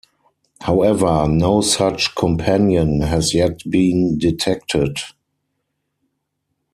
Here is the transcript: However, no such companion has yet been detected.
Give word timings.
However, 0.61 1.27
no 1.27 1.61
such 1.61 2.15
companion 2.15 3.01
has 3.01 3.35
yet 3.35 3.59
been 3.69 4.17
detected. 4.17 4.97